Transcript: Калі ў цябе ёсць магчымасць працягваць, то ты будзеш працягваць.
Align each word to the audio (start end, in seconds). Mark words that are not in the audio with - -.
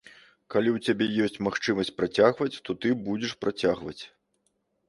Калі 0.53 0.69
ў 0.75 0.79
цябе 0.85 1.05
ёсць 1.25 1.37
магчымасць 1.47 1.93
працягваць, 1.99 2.51
то 2.69 2.77
ты 2.87 2.95
будзеш 3.11 3.37
працягваць. 3.47 4.01